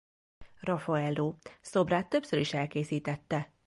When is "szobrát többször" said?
1.61-2.39